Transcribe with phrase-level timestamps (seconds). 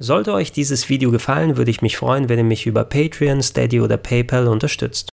[0.00, 3.80] Sollte euch dieses Video gefallen, würde ich mich freuen, wenn ihr mich über Patreon, Steady
[3.80, 5.10] oder PayPal unterstützt.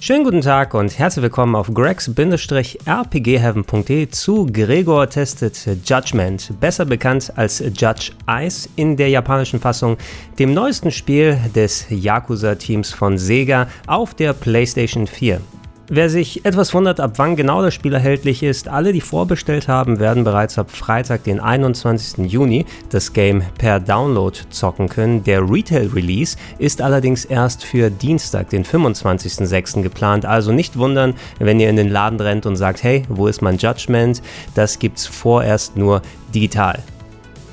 [0.00, 7.58] Schönen guten Tag und herzlich willkommen auf gregs-rpgheaven.de zu Gregor testet Judgment, besser bekannt als
[7.58, 9.96] Judge Ice in der japanischen Fassung,
[10.38, 15.42] dem neuesten Spiel des Yakuza-Teams von Sega auf der PlayStation 4.
[15.88, 20.00] Wer sich etwas wundert, ab wann genau das Spiel erhältlich ist, alle, die vorbestellt haben,
[20.00, 22.26] werden bereits ab Freitag, den 21.
[22.28, 25.22] Juni, das Game per Download zocken können.
[25.22, 29.82] Der Retail-Release ist allerdings erst für Dienstag, den 25.06.
[29.82, 30.26] geplant.
[30.26, 33.58] Also nicht wundern, wenn ihr in den Laden rennt und sagt, hey, wo ist mein
[33.58, 34.22] Judgment?
[34.56, 36.02] Das gibt's vorerst nur
[36.34, 36.82] digital.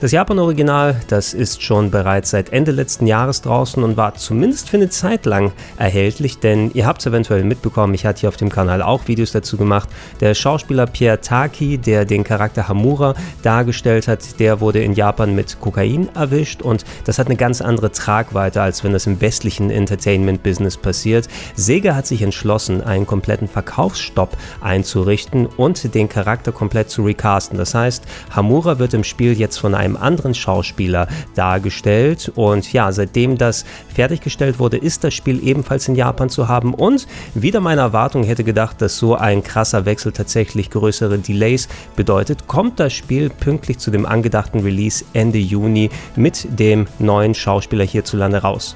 [0.03, 4.75] Das Japan-Original, das ist schon bereits seit Ende letzten Jahres draußen und war zumindest für
[4.75, 8.49] eine Zeit lang erhältlich, denn ihr habt es eventuell mitbekommen, ich hatte hier auf dem
[8.49, 9.87] Kanal auch Videos dazu gemacht.
[10.19, 15.61] Der Schauspieler Pierre Taki, der den Charakter Hamura dargestellt hat, der wurde in Japan mit
[15.61, 20.75] Kokain erwischt und das hat eine ganz andere Tragweite, als wenn das im westlichen Entertainment-Business
[20.75, 21.29] passiert.
[21.55, 27.57] Sega hat sich entschlossen, einen kompletten Verkaufsstopp einzurichten und den Charakter komplett zu recasten.
[27.57, 32.31] Das heißt, Hamura wird im Spiel jetzt von einem einem anderen Schauspieler dargestellt.
[32.35, 36.73] Und ja, seitdem das fertiggestellt wurde, ist das Spiel ebenfalls in Japan zu haben.
[36.73, 42.47] Und wieder meine Erwartung hätte gedacht, dass so ein krasser Wechsel tatsächlich größere Delays bedeutet,
[42.47, 48.39] kommt das Spiel pünktlich zu dem angedachten Release Ende Juni mit dem neuen Schauspieler hierzulande
[48.39, 48.75] raus.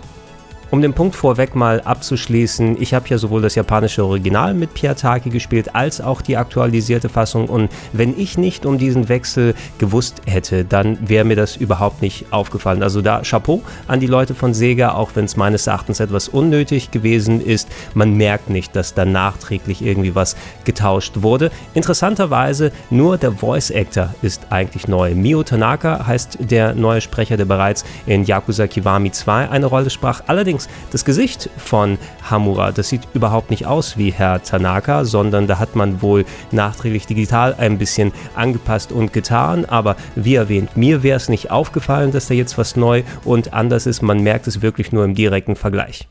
[0.70, 5.30] Um den Punkt vorweg mal abzuschließen, ich habe ja sowohl das japanische Original mit Piataki
[5.30, 10.66] gespielt, als auch die aktualisierte Fassung und wenn ich nicht um diesen Wechsel gewusst hätte,
[10.66, 12.84] dann wäre mir das überhaupt nicht aufgefallen.
[12.84, 16.92] Also da Chapeau an die Leute von Sega, auch wenn es meines Erachtens etwas unnötig
[16.92, 17.70] gewesen ist.
[17.94, 21.50] Man merkt nicht, dass da nachträglich irgendwie was getauscht wurde.
[21.76, 25.16] Interessanterweise nur der Voice Actor ist eigentlich neu.
[25.16, 30.24] Mio Tanaka heißt der neue Sprecher, der bereits in Yakuza Kiwami 2 eine Rolle sprach.
[30.28, 31.98] Allerdings Allerdings, das Gesicht von
[32.30, 37.06] Hamura, das sieht überhaupt nicht aus wie Herr Tanaka, sondern da hat man wohl nachträglich
[37.06, 39.66] digital ein bisschen angepasst und getan.
[39.66, 43.86] Aber wie erwähnt, mir wäre es nicht aufgefallen, dass da jetzt was neu und anders
[43.86, 44.02] ist.
[44.02, 46.08] Man merkt es wirklich nur im direkten Vergleich.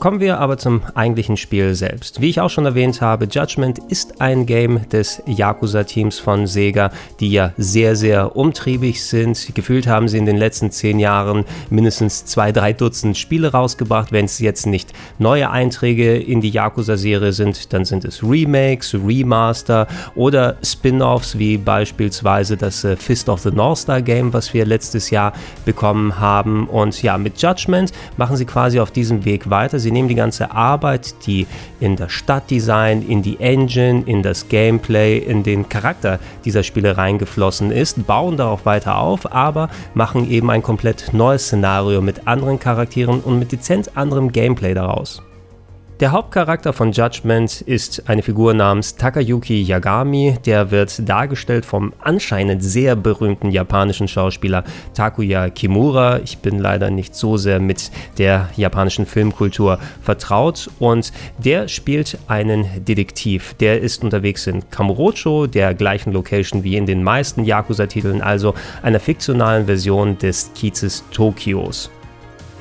[0.00, 2.22] Kommen wir aber zum eigentlichen Spiel selbst.
[2.22, 6.90] Wie ich auch schon erwähnt habe, Judgment ist ein Game des Yakuza-Teams von Sega,
[7.20, 9.54] die ja sehr, sehr umtriebig sind.
[9.54, 14.10] Gefühlt haben sie in den letzten zehn Jahren mindestens zwei, drei Dutzend Spiele rausgebracht.
[14.10, 19.86] Wenn es jetzt nicht neue Einträge in die Yakuza-Serie sind, dann sind es Remakes, Remaster
[20.14, 25.10] oder Spin-offs, wie beispielsweise das äh, Fist of the North Star Game, was wir letztes
[25.10, 25.34] Jahr
[25.66, 26.68] bekommen haben.
[26.68, 29.78] Und ja, mit Judgment machen sie quasi auf diesem Weg weiter.
[29.78, 31.48] Sie Sie nehmen die ganze Arbeit, die
[31.80, 37.72] in das Stadtdesign, in die Engine, in das Gameplay, in den Charakter dieser Spiele reingeflossen
[37.72, 43.18] ist, bauen darauf weiter auf, aber machen eben ein komplett neues Szenario mit anderen Charakteren
[43.18, 45.24] und mit dezent anderem Gameplay daraus.
[46.00, 52.64] Der Hauptcharakter von Judgment ist eine Figur namens Takayuki Yagami, der wird dargestellt vom anscheinend
[52.64, 56.20] sehr berühmten japanischen Schauspieler Takuya Kimura.
[56.20, 62.82] Ich bin leider nicht so sehr mit der japanischen Filmkultur vertraut und der spielt einen
[62.82, 63.52] Detektiv.
[63.60, 69.00] Der ist unterwegs in Kamurocho, der gleichen Location wie in den meisten Yakuza-Titeln, also einer
[69.00, 71.90] fiktionalen Version des Kiezes Tokios.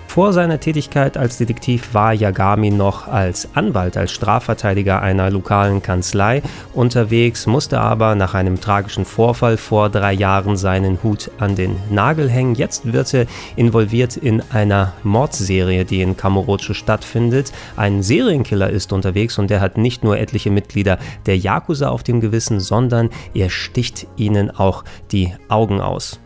[0.10, 6.42] Vor seiner Tätigkeit als Detektiv war Yagami noch als Anwalt, als Strafverteidiger einer lokalen Kanzlei
[6.74, 12.28] unterwegs, musste aber nach einem tragischen Vorfall vor drei Jahren seinen Hut an den Nagel
[12.28, 12.56] hängen.
[12.56, 17.54] Jetzt wird er involviert in einer Mordserie, die in Kamurocho stattfindet.
[17.78, 20.98] Ein Serienkiller ist unterwegs und der hat nicht nur etliche Mitglieder
[21.28, 26.20] der Yakuza auf dem Gewissen, sondern er sticht ihnen auch die Augen aus.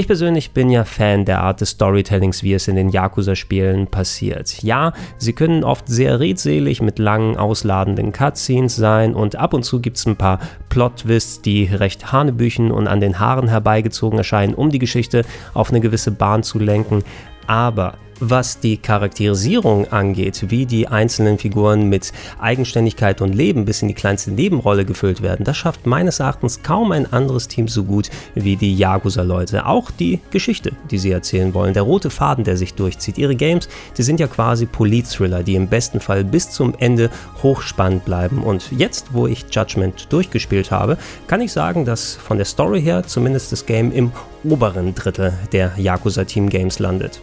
[0.00, 4.62] Ich persönlich bin ja Fan der Art des Storytellings, wie es in den Yakuza-Spielen passiert.
[4.62, 9.78] Ja, sie können oft sehr redselig mit langen, ausladenden Cutscenes sein und ab und zu
[9.78, 10.38] gibt es ein paar
[10.70, 15.22] Plot-Twists, die recht hanebüchen und an den Haaren herbeigezogen erscheinen, um die Geschichte
[15.52, 17.04] auf eine gewisse Bahn zu lenken.
[17.46, 23.88] Aber was die Charakterisierung angeht, wie die einzelnen Figuren mit Eigenständigkeit und Leben bis in
[23.88, 28.10] die kleinste Nebenrolle gefüllt werden, das schafft meines Erachtens kaum ein anderes Team so gut
[28.34, 29.66] wie die Yakuza-Leute.
[29.66, 33.18] Auch die Geschichte, die sie erzählen wollen, der rote Faden, der sich durchzieht.
[33.18, 37.10] Ihre Games, die sind ja quasi Polit-Thriller, die im besten Fall bis zum Ende
[37.42, 38.42] hochspannend bleiben.
[38.42, 43.02] Und jetzt, wo ich Judgment durchgespielt habe, kann ich sagen, dass von der Story her
[43.04, 44.12] zumindest das Game im
[44.44, 47.20] oberen Drittel der Yakuza Team Games landet.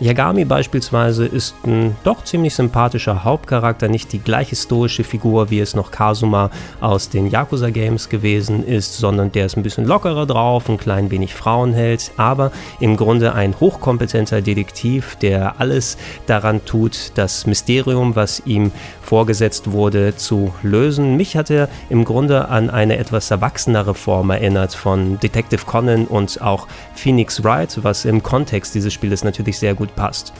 [0.00, 5.74] Yagami beispielsweise ist ein doch ziemlich sympathischer Hauptcharakter, nicht die gleiche stoische Figur, wie es
[5.74, 6.50] noch Kazuma
[6.80, 11.10] aus den Yakuza Games gewesen ist, sondern der ist ein bisschen lockerer drauf, ein klein
[11.10, 12.50] wenig Frauenheld, aber
[12.80, 20.16] im Grunde ein hochkompetenter Detektiv, der alles daran tut, das Mysterium, was ihm vorgesetzt wurde,
[20.16, 21.18] zu lösen.
[21.18, 26.40] Mich hat er im Grunde an eine etwas erwachsenere Form erinnert von Detective Conan und
[26.40, 30.32] auch Phoenix Wright, was im Kontext dieses Spieles natürlich sehr gut passt.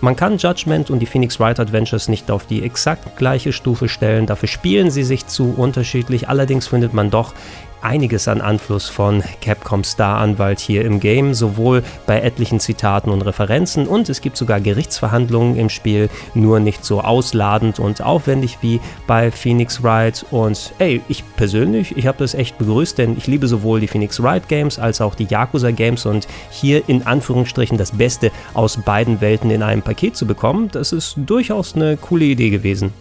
[0.00, 4.26] Man kann Judgment und die Phoenix Wright Adventures nicht auf die exakt gleiche Stufe stellen,
[4.26, 7.32] dafür spielen sie sich zu unterschiedlich, allerdings findet man doch
[7.82, 13.86] einiges an Einfluss von Capcom Star-Anwalt hier im Game, sowohl bei etlichen Zitaten und Referenzen
[13.86, 19.30] und es gibt sogar Gerichtsverhandlungen im Spiel, nur nicht so ausladend und aufwendig wie bei
[19.30, 20.24] Phoenix Wright.
[20.30, 24.22] Und ey, ich persönlich, ich habe das echt begrüßt, denn ich liebe sowohl die Phoenix
[24.22, 29.20] Wright Games als auch die Yakuza Games und hier in Anführungsstrichen das Beste aus beiden
[29.20, 32.92] Welten in einem Paket zu bekommen, das ist durchaus eine coole Idee gewesen.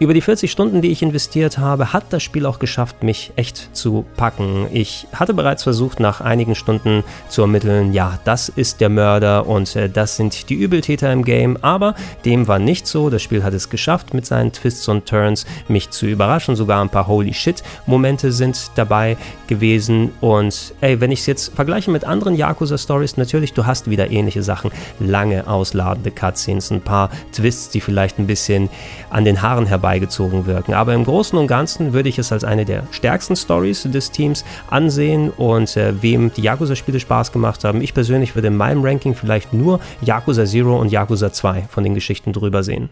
[0.00, 3.74] Über die 40 Stunden, die ich investiert habe, hat das Spiel auch geschafft, mich echt
[3.74, 4.68] zu packen.
[4.72, 9.74] Ich hatte bereits versucht, nach einigen Stunden zu ermitteln, ja, das ist der Mörder und
[9.74, 13.10] äh, das sind die Übeltäter im Game, aber dem war nicht so.
[13.10, 16.54] Das Spiel hat es geschafft, mit seinen Twists und Turns mich zu überraschen.
[16.54, 19.16] Sogar ein paar Holy Shit-Momente sind dabei
[19.48, 20.12] gewesen.
[20.20, 24.44] Und ey, wenn ich es jetzt vergleiche mit anderen Yakuza-Stories, natürlich, du hast wieder ähnliche
[24.44, 24.70] Sachen.
[25.00, 28.70] Lange ausladende Cutscenes, ein paar Twists, die vielleicht ein bisschen
[29.10, 30.74] an den Haaren herbei herbeigezogen wirken.
[30.74, 34.44] Aber im Großen und Ganzen würde ich es als eine der stärksten Stories des Teams
[34.70, 37.80] ansehen und äh, wem die Yakuza-Spiele Spaß gemacht haben.
[37.80, 41.94] Ich persönlich würde in meinem Ranking vielleicht nur Yakuza Zero und Yakuza 2 von den
[41.94, 42.90] Geschichten drüber sehen.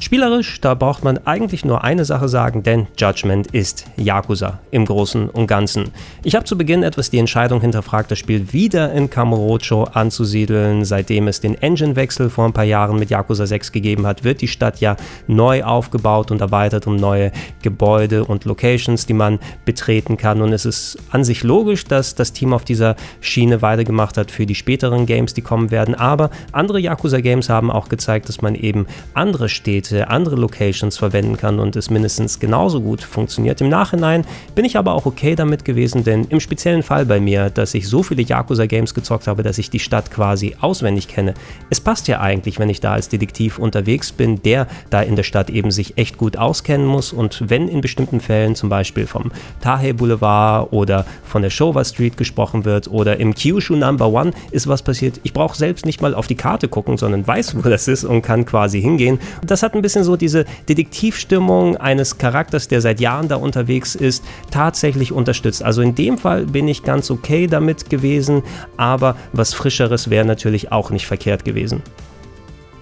[0.00, 5.30] Spielerisch, da braucht man eigentlich nur eine Sache sagen, denn Judgment ist Yakuza im Großen
[5.30, 5.92] und Ganzen.
[6.24, 10.84] Ich habe zu Beginn etwas die Entscheidung hinterfragt, das Spiel wieder in Kamurocho anzusiedeln.
[10.84, 14.48] Seitdem es den Engine-Wechsel vor ein paar Jahren mit Yakuza 6 gegeben hat, wird die
[14.48, 14.96] Stadt ja
[15.28, 17.30] neu aufgebaut und erweitert um neue
[17.62, 20.42] Gebäude und Locations, die man betreten kann.
[20.42, 24.44] Und es ist an sich logisch, dass das Team auf dieser Schiene weitergemacht hat für
[24.44, 25.94] die späteren Games, die kommen werden.
[25.94, 31.36] Aber andere Yakuza-Games haben auch gezeigt, dass man eben andere Städte Städte, andere Locations verwenden
[31.36, 33.60] kann und es mindestens genauso gut funktioniert.
[33.60, 37.50] Im Nachhinein bin ich aber auch okay damit gewesen, denn im speziellen Fall bei mir,
[37.50, 41.34] dass ich so viele Yakuza-Games gezockt habe, dass ich die Stadt quasi auswendig kenne.
[41.70, 45.22] Es passt ja eigentlich, wenn ich da als Detektiv unterwegs bin, der da in der
[45.22, 49.32] Stadt eben sich echt gut auskennen muss und wenn in bestimmten Fällen zum Beispiel vom
[49.60, 54.66] Tahe Boulevard oder von der Showa Street gesprochen wird oder im Kyushu Number One ist
[54.66, 57.88] was passiert, ich brauche selbst nicht mal auf die Karte gucken, sondern weiß, wo das
[57.88, 59.18] ist und kann quasi hingehen.
[59.44, 64.24] Das hat ein bisschen so diese Detektivstimmung eines Charakters, der seit Jahren da unterwegs ist,
[64.50, 65.62] tatsächlich unterstützt.
[65.62, 68.42] Also in dem Fall bin ich ganz okay damit gewesen,
[68.76, 71.82] aber was Frischeres wäre natürlich auch nicht verkehrt gewesen.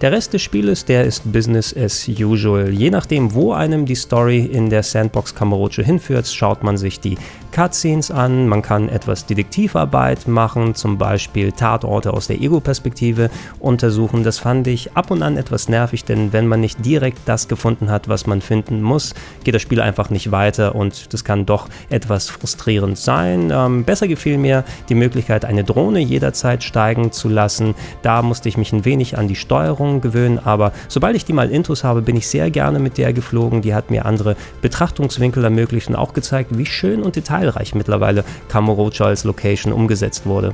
[0.02, 2.70] Der Rest des Spieles, der ist Business as usual.
[2.70, 7.16] Je nachdem, wo einem die Story in der Sandbox Kamurocho hinführt, schaut man sich die
[7.52, 13.28] Cutscenes an, man kann etwas Detektivarbeit machen, zum Beispiel Tatorte aus der Ego-Perspektive
[13.60, 14.24] untersuchen.
[14.24, 17.90] Das fand ich ab und an etwas nervig, denn wenn man nicht direkt das gefunden
[17.90, 19.14] hat, was man finden muss,
[19.44, 23.52] geht das Spiel einfach nicht weiter und das kann doch etwas frustrierend sein.
[23.52, 27.74] Ähm, besser gefiel mir die Möglichkeit, eine Drohne jederzeit steigen zu lassen.
[28.00, 31.50] Da musste ich mich ein wenig an die Steuerung gewöhnen, aber sobald ich die mal
[31.50, 33.60] Intus habe, bin ich sehr gerne mit der geflogen.
[33.60, 37.41] Die hat mir andere Betrachtungswinkel ermöglicht und auch gezeigt, wie schön und detailreich
[37.74, 40.52] mittlerweile Kamurocho als Location umgesetzt wurde.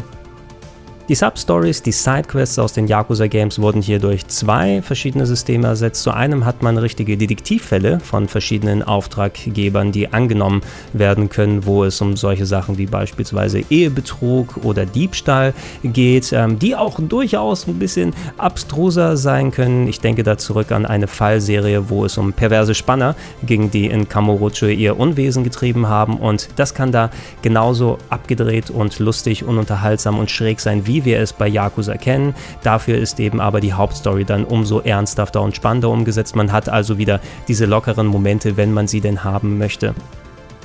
[1.09, 6.03] Die Substories, die Sidequests aus den Yakuza Games wurden hier durch zwei verschiedene Systeme ersetzt.
[6.03, 10.61] Zu einem hat man richtige Detektivfälle von verschiedenen Auftraggebern, die angenommen
[10.93, 16.77] werden können, wo es um solche Sachen wie beispielsweise Ehebetrug oder Diebstahl geht, ähm, die
[16.77, 19.89] auch durchaus ein bisschen abstruser sein können.
[19.89, 24.11] Ich denke da zurück an eine Fallserie, wo es um perverse Spanner ging, die in
[24.11, 27.09] Kamurocho ihr Unwesen getrieben haben und das kann da
[27.41, 31.97] genauso abgedreht und lustig und unterhaltsam und schräg sein wie wie wir es bei Yakuza
[31.97, 32.35] kennen.
[32.65, 36.35] Dafür ist eben aber die Hauptstory dann umso ernsthafter und spannender umgesetzt.
[36.35, 39.95] Man hat also wieder diese lockeren Momente, wenn man sie denn haben möchte.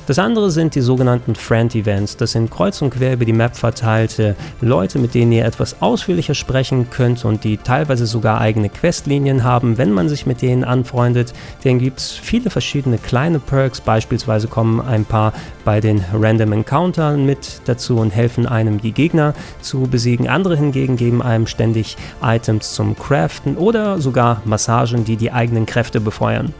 [0.05, 2.17] Das andere sind die sogenannten Friend-Events.
[2.17, 6.33] Das sind kreuz und quer über die Map verteilte Leute, mit denen ihr etwas ausführlicher
[6.33, 11.31] sprechen könnt und die teilweise sogar eigene Questlinien haben, wenn man sich mit denen anfreundet.
[11.63, 13.79] Denen gibt es viele verschiedene kleine Perks.
[13.79, 15.31] Beispielsweise kommen ein paar
[15.63, 20.27] bei den Random Encounters mit dazu und helfen einem, die Gegner zu besiegen.
[20.27, 26.01] Andere hingegen geben einem ständig Items zum Craften oder sogar Massagen, die die eigenen Kräfte
[26.01, 26.53] befeuern.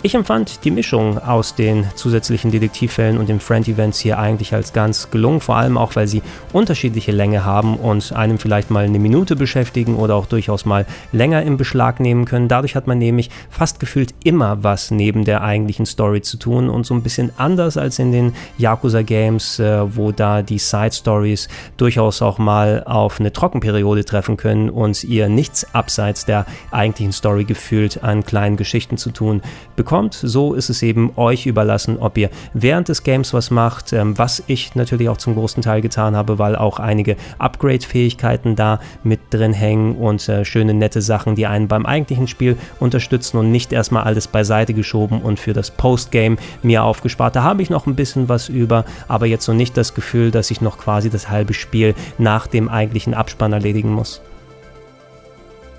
[0.00, 5.10] Ich empfand die Mischung aus den zusätzlichen Detektivfällen und den Friend-Events hier eigentlich als ganz
[5.10, 9.34] gelungen, vor allem auch, weil sie unterschiedliche Länge haben und einem vielleicht mal eine Minute
[9.34, 12.46] beschäftigen oder auch durchaus mal länger in Beschlag nehmen können.
[12.46, 16.86] Dadurch hat man nämlich fast gefühlt immer was neben der eigentlichen Story zu tun und
[16.86, 22.38] so ein bisschen anders als in den Yakuza-Games, äh, wo da die Side-Stories durchaus auch
[22.38, 28.24] mal auf eine Trockenperiode treffen können und ihr nichts abseits der eigentlichen Story gefühlt an
[28.24, 29.42] kleinen Geschichten zu tun
[29.74, 30.12] bekommt bekommt.
[30.12, 34.42] So ist es eben euch überlassen, ob ihr während des Games was macht, ähm, was
[34.46, 39.54] ich natürlich auch zum großen Teil getan habe, weil auch einige Upgrade-Fähigkeiten da mit drin
[39.54, 44.04] hängen und äh, schöne nette Sachen, die einen beim eigentlichen Spiel unterstützen und nicht erstmal
[44.04, 47.34] alles beiseite geschoben und für das Postgame mir aufgespart.
[47.34, 50.50] Da habe ich noch ein bisschen was über, aber jetzt so nicht das Gefühl, dass
[50.50, 54.20] ich noch quasi das halbe Spiel nach dem eigentlichen Abspann erledigen muss.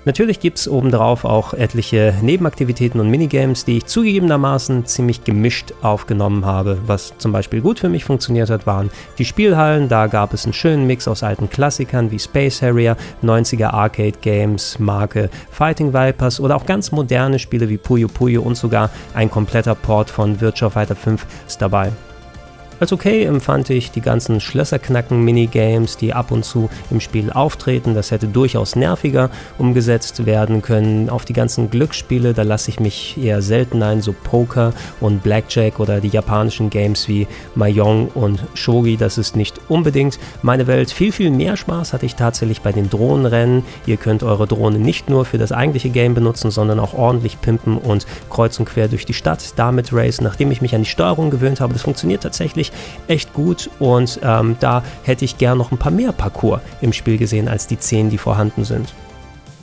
[0.06, 6.46] Natürlich gibt es obendrauf auch etliche Nebenaktivitäten und Minigames, die ich zugegebenermaßen ziemlich gemischt aufgenommen
[6.46, 6.78] habe.
[6.86, 9.90] Was zum Beispiel gut für mich funktioniert hat, waren die Spielhallen.
[9.90, 14.78] Da gab es einen schönen Mix aus alten Klassikern wie Space Harrier, 90er Arcade Games,
[14.78, 19.74] Marke Fighting Vipers oder auch ganz moderne Spiele wie Puyo Puyo und sogar ein kompletter
[19.74, 21.92] Port von Virtua Fighter 5 ist dabei.
[22.80, 27.94] Als okay empfand ich die ganzen Schlösserknacken-Minigames, die ab und zu im Spiel auftreten.
[27.94, 31.10] Das hätte durchaus nerviger umgesetzt werden können.
[31.10, 35.78] Auf die ganzen Glücksspiele, da lasse ich mich eher selten ein, so Poker und Blackjack
[35.78, 38.96] oder die japanischen Games wie Mahjong und Shogi.
[38.96, 40.90] Das ist nicht unbedingt meine Welt.
[40.90, 43.62] Viel, viel mehr Spaß hatte ich tatsächlich bei den Drohnenrennen.
[43.84, 47.76] Ihr könnt eure Drohne nicht nur für das eigentliche Game benutzen, sondern auch ordentlich pimpen
[47.76, 50.24] und kreuz und quer durch die Stadt damit racen.
[50.24, 52.69] Nachdem ich mich an die Steuerung gewöhnt habe, das funktioniert tatsächlich
[53.08, 57.18] echt gut und ähm, da hätte ich gern noch ein paar mehr Parcours im Spiel
[57.18, 58.94] gesehen als die 10, die vorhanden sind.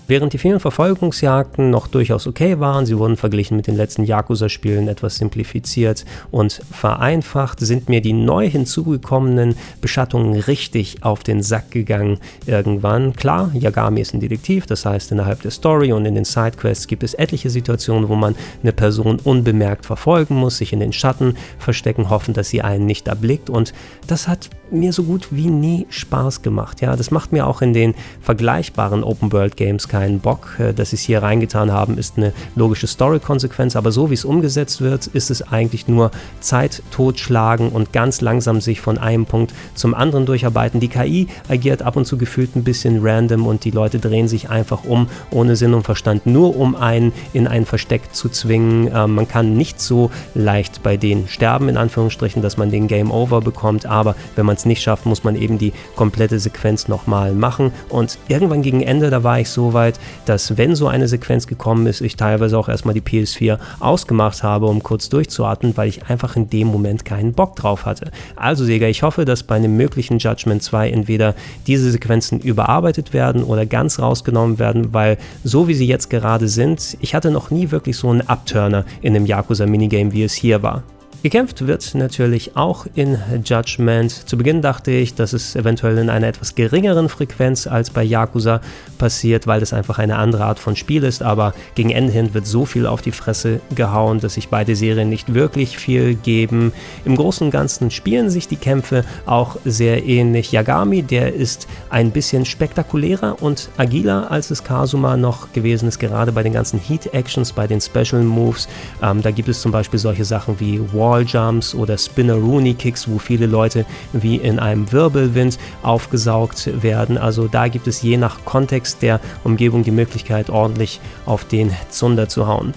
[0.09, 4.87] Während die vielen Verfolgungsjagden noch durchaus okay waren, sie wurden verglichen mit den letzten Yakuza-Spielen
[4.87, 12.19] etwas simplifiziert und vereinfacht, sind mir die neu hinzugekommenen Beschattungen richtig auf den Sack gegangen
[12.45, 13.17] irgendwann.
[13.17, 17.03] Klar, Yagami ist ein Detektiv, das heißt innerhalb der Story und in den Sidequests gibt
[17.03, 22.09] es etliche Situationen, wo man eine Person unbemerkt verfolgen muss, sich in den Schatten verstecken,
[22.09, 23.73] hoffen, dass sie einen nicht erblickt und
[24.07, 26.81] das hat mir so gut wie nie Spaß gemacht.
[26.81, 30.56] Ja, das macht mir auch in den vergleichbaren Open World Games keinen Bock.
[30.60, 34.25] Äh, dass sie es hier reingetan haben, ist eine logische Story-Konsequenz, aber so wie es
[34.25, 39.54] umgesetzt wird, ist es eigentlich nur Zeit totschlagen und ganz langsam sich von einem Punkt
[39.74, 40.80] zum anderen durcharbeiten.
[40.80, 44.50] Die KI agiert ab und zu gefühlt ein bisschen random und die Leute drehen sich
[44.50, 48.92] einfach um, ohne Sinn und Verstand, nur um einen in ein Versteck zu zwingen.
[48.94, 53.10] Ähm, man kann nicht so leicht bei denen sterben, in Anführungsstrichen, dass man den Game
[53.10, 57.34] Over bekommt, aber wenn man es nicht schafft, muss man eben die komplette Sequenz nochmal
[57.34, 57.72] machen.
[57.89, 59.87] Und irgendwann gegen Ende, da war ich so weit,
[60.25, 64.67] dass wenn so eine Sequenz gekommen ist, ich teilweise auch erstmal die PS4 ausgemacht habe,
[64.67, 68.12] um kurz durchzuatmen, weil ich einfach in dem Moment keinen Bock drauf hatte.
[68.36, 71.36] Also Sega, ich hoffe, dass bei einem möglichen Judgment 2 entweder
[71.67, 76.98] diese Sequenzen überarbeitet werden oder ganz rausgenommen werden, weil so wie sie jetzt gerade sind,
[77.00, 80.63] ich hatte noch nie wirklich so einen Upturner in einem Yakuza Minigame, wie es hier
[80.63, 80.84] war.
[81.27, 84.29] Gekämpft wird natürlich auch in Judgment.
[84.29, 88.62] Zu Beginn dachte ich, dass es eventuell in einer etwas geringeren Frequenz als bei Yakuza
[88.98, 92.48] passiert, weil es einfach eine andere Art von Spiel ist, aber gegen Ende hin wird
[92.48, 96.72] so viel auf die Fresse gehauen, dass sich beide Serien nicht wirklich viel geben.
[97.03, 100.53] Im Großen und Ganzen spielen sich die Kämpfe auch sehr ähnlich.
[100.53, 106.31] Yagami, der ist ein bisschen spektakulärer und agiler, als es Kazuma noch gewesen ist, gerade
[106.31, 108.69] bei den ganzen Heat-Actions, bei den Special Moves.
[109.03, 110.79] Ähm, da gibt es zum Beispiel solche Sachen wie
[111.17, 117.17] War Walljumps oder Spinner-Rooney-Kicks, wo viele Leute wie in einem Wirbelwind aufgesaugt werden.
[117.17, 122.29] Also da gibt es je nach Kontext der Umgebung die Möglichkeit, ordentlich auf den Zunder
[122.29, 122.74] zu hauen.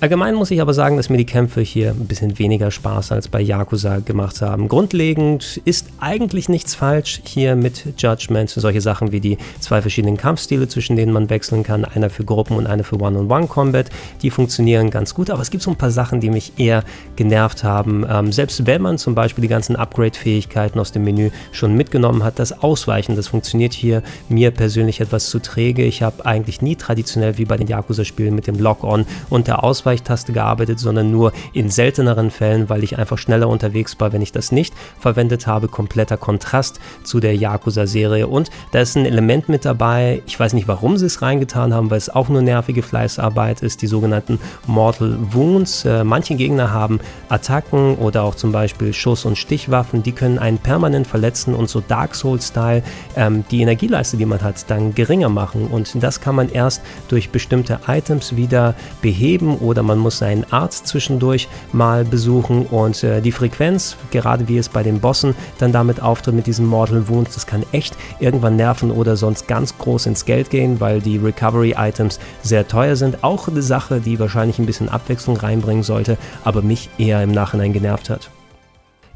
[0.00, 3.28] Allgemein muss ich aber sagen, dass mir die Kämpfe hier ein bisschen weniger Spaß als
[3.28, 4.68] bei Yakuza gemacht haben.
[4.68, 8.50] Grundlegend ist eigentlich nichts falsch hier mit Judgment.
[8.50, 11.86] Solche Sachen wie die zwei verschiedenen Kampfstile, zwischen denen man wechseln kann.
[11.86, 13.88] Einer für Gruppen und einer für One-on-One-Combat.
[14.20, 16.84] Die funktionieren ganz gut, aber es gibt so ein paar Sachen, die mich eher
[17.16, 18.04] genervt haben.
[18.06, 22.38] Ähm, selbst wenn man zum Beispiel die ganzen Upgrade-Fähigkeiten aus dem Menü schon mitgenommen hat,
[22.38, 25.84] das Ausweichen, das funktioniert hier mir persönlich etwas zu träge.
[25.84, 29.93] Ich habe eigentlich nie traditionell wie bei den Yakuza-Spielen mit dem Lock-On und der Ausweichung
[29.94, 34.32] Ausweichtaste gearbeitet, sondern nur in selteneren Fällen, weil ich einfach schneller unterwegs war, wenn ich
[34.32, 35.68] das nicht verwendet habe.
[35.68, 38.26] Kompletter Kontrast zu der Yakuza-Serie.
[38.26, 41.90] Und da ist ein Element mit dabei, ich weiß nicht, warum sie es reingetan haben,
[41.90, 45.84] weil es auch nur nervige Fleißarbeit ist, die sogenannten Mortal Wounds.
[45.84, 46.98] Äh, manche Gegner haben
[47.28, 51.80] Attacken oder auch zum Beispiel Schuss- und Stichwaffen, die können einen permanent verletzen und so
[51.80, 52.82] Dark Souls-Style
[53.16, 55.68] ähm, die Energieleiste, die man hat, dann geringer machen.
[55.68, 60.46] Und das kann man erst durch bestimmte Items wieder beheben oder oder man muss einen
[60.52, 65.72] Arzt zwischendurch mal besuchen und äh, die Frequenz, gerade wie es bei den Bossen dann
[65.72, 70.06] damit auftritt mit diesen Mortal Wounds, das kann echt irgendwann nerven oder sonst ganz groß
[70.06, 73.24] ins Geld gehen, weil die Recovery-Items sehr teuer sind.
[73.24, 77.72] Auch eine Sache, die wahrscheinlich ein bisschen Abwechslung reinbringen sollte, aber mich eher im Nachhinein
[77.72, 78.30] genervt hat.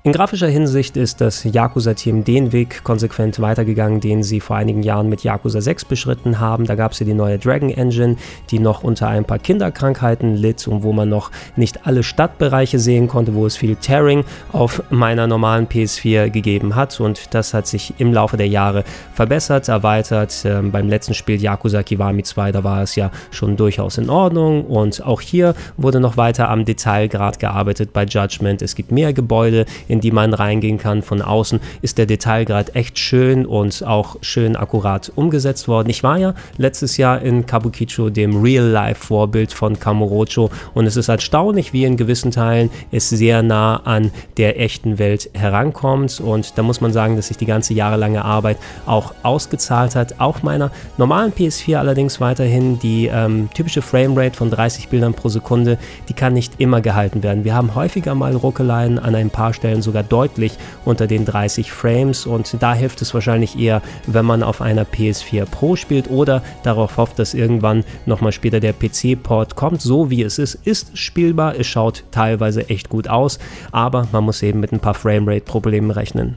[0.04, 5.08] In grafischer Hinsicht ist das Yakuza-Team den Weg konsequent weitergegangen, den sie vor einigen Jahren
[5.08, 6.66] mit Yakuza 6 beschritten haben.
[6.66, 8.14] Da gab es ja die neue Dragon Engine,
[8.50, 13.08] die noch unter ein paar Kinderkrankheiten litt und wo man noch nicht alle Stadtbereiche sehen
[13.08, 17.00] konnte, wo es viel Tearing auf meiner normalen PS4 gegeben hat.
[17.00, 20.44] Und das hat sich im Laufe der Jahre verbessert, erweitert.
[20.44, 24.64] Ähm, beim letzten Spiel Yakuza Kiwami 2, da war es ja schon durchaus in Ordnung.
[24.64, 28.62] Und auch hier wurde noch weiter am Detailgrad gearbeitet bei Judgment.
[28.62, 31.02] Es gibt mehr Gebäude, in die man reingehen kann.
[31.02, 35.90] Von außen ist der Detailgrad echt schön und auch schön akkurat umgesetzt worden.
[35.90, 41.72] Ich war ja letztes Jahr in Kabukicho, dem Real-Life-Vorbild von Kamurocho und es ist erstaunlich,
[41.72, 46.80] wie in gewissen Teilen es sehr nah an der echten Welt herankommt und da muss
[46.80, 50.20] man sagen, dass sich die ganze jahrelange Arbeit auch ausgezahlt hat.
[50.20, 55.78] Auf meiner normalen PS4 allerdings weiterhin die ähm, typische Framerate von 30 Bildern pro Sekunde,
[56.08, 57.44] die kann nicht immer gehalten werden.
[57.44, 60.52] Wir haben häufiger mal Ruckeleien an ein paar Stellen Stellen sogar deutlich
[60.84, 65.46] unter den 30 Frames und da hilft es wahrscheinlich eher, wenn man auf einer PS4
[65.46, 69.80] Pro spielt oder darauf hofft, dass irgendwann nochmal später der PC-Port kommt.
[69.80, 73.38] So wie es ist, ist spielbar, es schaut teilweise echt gut aus,
[73.72, 76.36] aber man muss eben mit ein paar Framerate-Problemen rechnen.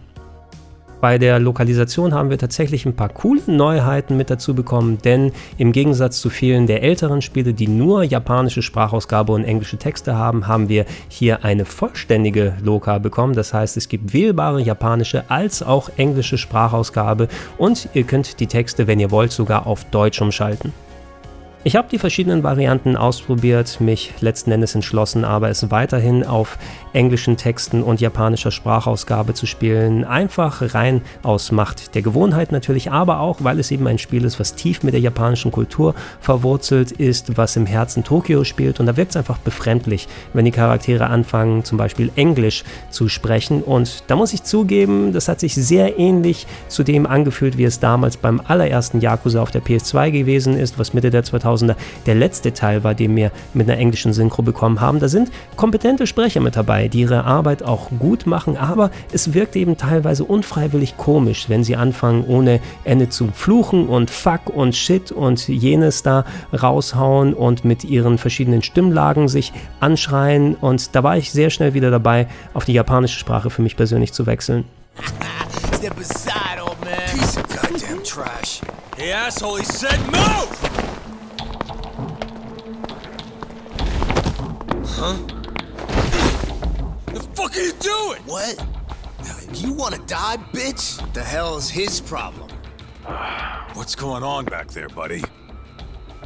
[1.01, 5.72] Bei der Lokalisation haben wir tatsächlich ein paar coole Neuheiten mit dazu bekommen, denn im
[5.72, 10.70] Gegensatz zu vielen der älteren Spiele, die nur japanische Sprachausgabe und englische Texte haben, haben
[10.70, 13.34] wir hier eine vollständige Loka bekommen.
[13.34, 18.86] Das heißt, es gibt wählbare japanische als auch englische Sprachausgabe und ihr könnt die Texte,
[18.86, 20.72] wenn ihr wollt, sogar auf Deutsch umschalten.
[21.63, 26.58] Ich habe die verschiedenen Varianten ausprobiert, mich letzten Endes entschlossen, aber es weiterhin auf
[26.91, 30.03] englischen Texten und japanischer Sprachausgabe zu spielen.
[30.03, 34.39] Einfach rein aus Macht der Gewohnheit natürlich, aber auch, weil es eben ein Spiel ist,
[34.39, 38.98] was tief mit der japanischen Kultur verwurzelt ist, was im Herzen Tokio spielt und da
[38.98, 43.62] wirkt es einfach befremdlich, wenn die Charaktere anfangen, zum Beispiel Englisch zu sprechen.
[43.62, 47.80] Und da muss ich zugeben, das hat sich sehr ähnlich zu dem angefühlt, wie es
[47.80, 52.15] damals beim allerersten Yakuza auf der PS2 gewesen ist, was Mitte der 2000 2000er der
[52.15, 54.99] letzte Teil war, den wir mit einer englischen Synchro bekommen haben.
[54.99, 59.55] Da sind kompetente Sprecher mit dabei, die ihre Arbeit auch gut machen, aber es wirkt
[59.55, 65.11] eben teilweise unfreiwillig komisch, wenn sie anfangen, ohne Ende zu fluchen und Fuck und Shit
[65.11, 70.55] und jenes da raushauen und mit ihren verschiedenen Stimmlagen sich anschreien.
[70.55, 74.13] Und da war ich sehr schnell wieder dabei, auf die japanische Sprache für mich persönlich
[74.13, 74.65] zu wechseln.
[75.75, 76.91] Step aside, old man.
[77.11, 78.61] Piece of goddamn trash.
[78.97, 80.81] Hey, asshole, he said move!
[85.03, 85.17] Huh?
[87.07, 88.21] The fuck are you doing?
[88.27, 88.63] What?
[89.55, 91.01] You wanna die, bitch?
[91.13, 92.51] The hell's his problem?
[93.73, 95.23] What's going on back there, buddy?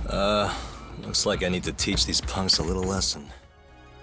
[0.10, 0.54] Uh,
[1.04, 3.32] looks like I need to teach these punks a little lesson.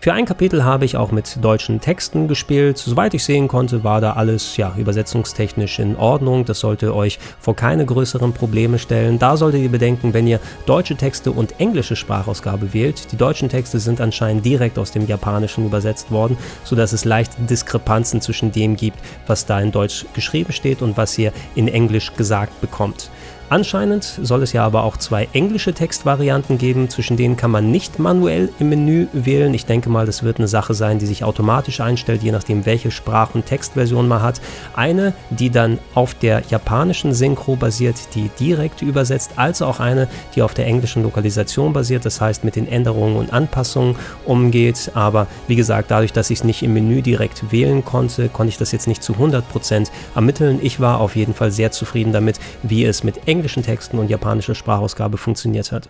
[0.03, 2.77] Für ein Kapitel habe ich auch mit deutschen Texten gespielt.
[2.77, 6.45] Soweit ich sehen konnte, war da alles ja, übersetzungstechnisch in Ordnung.
[6.45, 9.21] Das sollte euch vor keine größeren Probleme stellen.
[9.21, 13.13] Da solltet ihr bedenken, wenn ihr deutsche Texte und englische Sprachausgabe wählt.
[13.13, 18.21] Die deutschen Texte sind anscheinend direkt aus dem Japanischen übersetzt worden, sodass es leichte Diskrepanzen
[18.21, 22.61] zwischen dem gibt, was da in Deutsch geschrieben steht und was ihr in Englisch gesagt
[22.61, 23.09] bekommt.
[23.53, 27.99] Anscheinend soll es ja aber auch zwei englische Textvarianten geben, zwischen denen kann man nicht
[27.99, 29.53] manuell im Menü wählen.
[29.53, 32.91] Ich denke mal, das wird eine Sache sein, die sich automatisch einstellt, je nachdem, welche
[32.91, 34.41] Sprach- und Textversion man hat.
[34.75, 40.41] Eine, die dann auf der japanischen Synchro basiert, die direkt übersetzt, als auch eine, die
[40.41, 44.93] auf der englischen Lokalisation basiert, das heißt mit den Änderungen und Anpassungen umgeht.
[44.95, 48.57] Aber wie gesagt, dadurch, dass ich es nicht im Menü direkt wählen konnte, konnte ich
[48.57, 50.59] das jetzt nicht zu 100% ermitteln.
[50.63, 54.09] Ich war auf jeden Fall sehr zufrieden damit, wie es mit englischen englischen Texten und
[54.09, 55.89] japanischer Sprachausgabe funktioniert hat.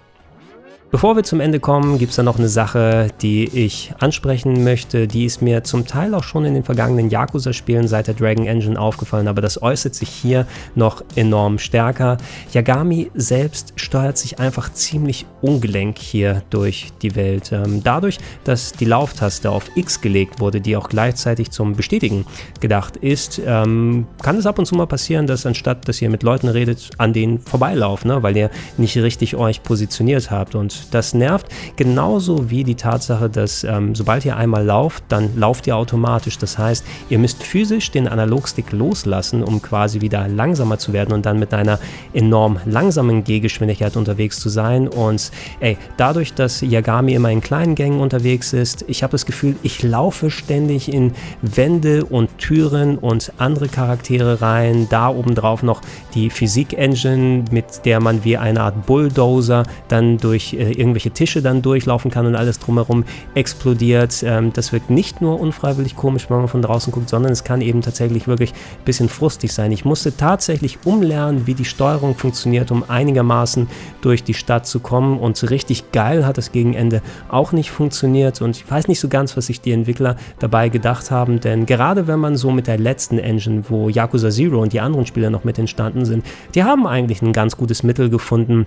[0.93, 5.09] Bevor wir zum Ende kommen, gibt es da noch eine Sache, die ich ansprechen möchte.
[5.09, 8.79] Die ist mir zum Teil auch schon in den vergangenen Yakuza-Spielen seit der Dragon Engine
[8.79, 12.19] aufgefallen, aber das äußert sich hier noch enorm stärker.
[12.53, 17.53] Yagami selbst steuert sich einfach ziemlich ungelenk hier durch die Welt.
[17.53, 22.27] Ähm, dadurch, dass die Lauftaste auf X gelegt wurde, die auch gleichzeitig zum Bestätigen
[22.61, 26.23] gedacht ist, ähm, kann es ab und zu mal passieren, dass anstatt, dass ihr mit
[26.23, 28.23] Leuten redet, an denen vorbeilauft, ne?
[28.23, 30.55] weil ihr nicht richtig euch positioniert habt.
[30.55, 31.47] Und das nervt.
[31.77, 36.39] Genauso wie die Tatsache, dass ähm, sobald ihr einmal lauft, dann lauft ihr automatisch.
[36.39, 41.27] Das heißt, ihr müsst physisch den Analogstick loslassen, um quasi wieder langsamer zu werden und
[41.27, 41.79] dann mit einer
[42.13, 44.89] enorm langsamen Gehgeschwindigkeit unterwegs zu sein.
[44.89, 49.57] Und ey, dadurch, dass Yagami immer in kleinen Gängen unterwegs ist, ich habe das Gefühl,
[49.63, 54.87] ich laufe ständig in Wände und Türen und andere Charaktere rein.
[54.91, 55.81] Da obendrauf noch
[56.15, 61.63] die Physik-Engine, mit der man wie eine Art Bulldozer dann durch äh, irgendwelche Tische dann
[61.63, 63.05] durchlaufen kann und alles drumherum
[63.35, 64.23] explodiert.
[64.23, 67.61] Ähm, das wirkt nicht nur unfreiwillig komisch, wenn man von draußen guckt, sondern es kann
[67.61, 69.73] eben tatsächlich wirklich ein bisschen frustig sein.
[69.73, 73.69] Ich musste tatsächlich umlernen, wie die Steuerung funktioniert, um einigermaßen
[74.01, 78.41] durch die Stadt zu kommen und richtig geil hat es gegen Ende auch nicht funktioniert
[78.43, 82.07] und ich weiß nicht so ganz, was sich die Entwickler dabei gedacht haben, denn gerade
[82.07, 85.45] wenn man so mit der letzten Engine, wo Yakuza Zero und die anderen Spiele noch
[85.45, 88.67] mit entstanden sind, die haben eigentlich ein ganz gutes Mittel gefunden,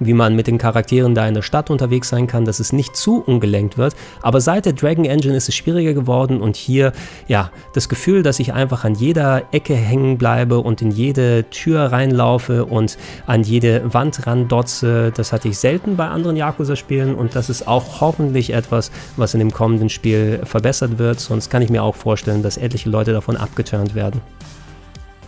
[0.00, 2.96] wie man mit den Charakteren da in der Stadt unterwegs sein kann, dass es nicht
[2.96, 3.94] zu ungelenkt wird.
[4.22, 6.92] Aber seit der Dragon Engine ist es schwieriger geworden und hier,
[7.26, 11.92] ja, das Gefühl, dass ich einfach an jeder Ecke hängen bleibe und in jede Tür
[11.92, 17.50] reinlaufe und an jede Wand randotze, das hatte ich selten bei anderen Yakuza-Spielen und das
[17.50, 21.20] ist auch hoffentlich etwas, was in dem kommenden Spiel verbessert wird.
[21.20, 24.20] Sonst kann ich mir auch vorstellen, dass etliche Leute davon abgeturnt werden.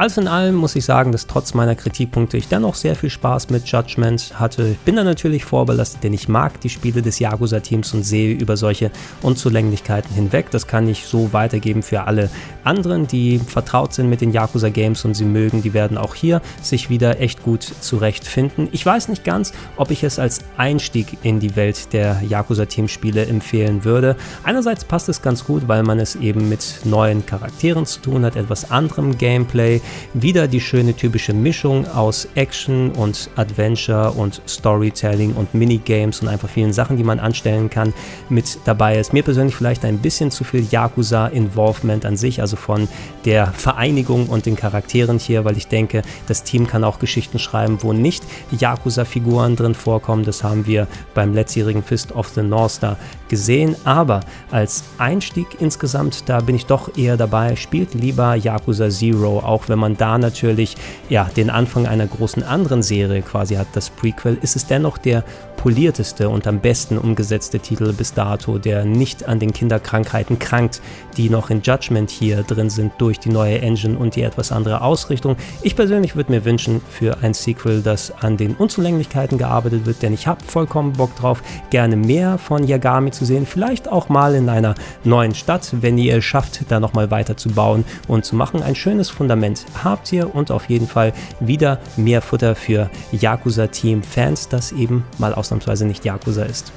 [0.00, 3.50] Alles in allem muss ich sagen, dass trotz meiner Kritikpunkte ich dennoch sehr viel Spaß
[3.50, 4.68] mit Judgment hatte.
[4.68, 8.56] Ich bin da natürlich vorbelastet, denn ich mag die Spiele des Yakuza-Teams und sehe über
[8.56, 10.50] solche Unzulänglichkeiten hinweg.
[10.52, 12.30] Das kann ich so weitergeben für alle
[12.64, 15.60] anderen, die vertraut sind mit den Yakuza-Games und sie mögen.
[15.60, 18.70] Die werden auch hier sich wieder echt gut zurechtfinden.
[18.72, 23.84] Ich weiß nicht ganz, ob ich es als Einstieg in die Welt der Yakuza-Team-Spiele empfehlen
[23.84, 24.16] würde.
[24.44, 28.36] Einerseits passt es ganz gut, weil man es eben mit neuen Charakteren zu tun hat,
[28.36, 29.82] etwas anderem Gameplay
[30.14, 36.48] wieder die schöne typische Mischung aus Action und Adventure und Storytelling und Minigames und einfach
[36.48, 37.92] vielen Sachen, die man anstellen kann,
[38.29, 39.12] mit dabei ist.
[39.12, 42.88] Mir persönlich vielleicht ein bisschen zu viel Yakuza-Involvement an sich, also von
[43.24, 47.79] der Vereinigung und den Charakteren hier, weil ich denke, das Team kann auch Geschichten schreiben,
[47.81, 48.22] wo nicht
[48.59, 50.24] Yakuza-Figuren drin vorkommen.
[50.24, 52.96] Das haben wir beim letztjährigen Fist of the North Star
[53.29, 53.76] gesehen.
[53.85, 57.57] Aber als Einstieg insgesamt, da bin ich doch eher dabei.
[57.57, 60.76] Spielt lieber Yakuza Zero, auch wenn man da natürlich
[61.09, 65.24] ja, den Anfang einer großen anderen Serie quasi hat, das Prequel, ist es dennoch der
[65.61, 70.81] polierteste und am besten umgesetzte Titel bis dato, der nicht an den Kinderkrankheiten krankt,
[71.18, 74.81] die noch in Judgment hier drin sind durch die neue Engine und die etwas andere
[74.81, 75.37] Ausrichtung.
[75.61, 80.14] Ich persönlich würde mir wünschen für ein Sequel, das an den Unzulänglichkeiten gearbeitet wird, denn
[80.14, 84.49] ich habe vollkommen Bock drauf, gerne mehr von Yagami zu sehen, vielleicht auch mal in
[84.49, 88.62] einer neuen Stadt, wenn ihr es schafft, da nochmal weiter zu bauen und zu machen.
[88.62, 94.73] Ein schönes Fundament habt ihr und auf jeden Fall wieder mehr Futter für Yakuza-Team-Fans, das
[94.73, 96.72] eben mal aus ausnahmsweise nicht Yakuza ist.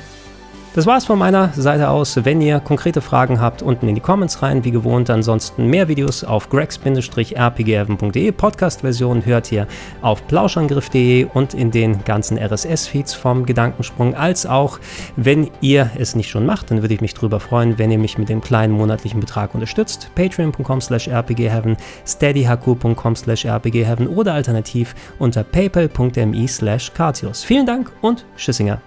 [0.75, 2.25] Das war's von meiner Seite aus.
[2.25, 5.11] Wenn ihr konkrete Fragen habt, unten in die Comments rein, wie gewohnt.
[5.11, 8.31] Ansonsten mehr Videos auf gregs-rpgheaven.de.
[8.31, 9.67] Podcast-Version hört ihr
[10.01, 14.15] auf plauschangriff.de und in den ganzen RSS-Feeds vom Gedankensprung.
[14.15, 14.79] Als auch,
[15.15, 18.17] wenn ihr es nicht schon macht, dann würde ich mich darüber freuen, wenn ihr mich
[18.17, 20.09] mit dem kleinen monatlichen Betrag unterstützt.
[20.15, 26.91] Patreon.com slash rpgheaven, steadyhq.com slash rpgheaven oder alternativ unter paypal.me slash
[27.45, 28.81] Vielen Dank und Tschüssinger.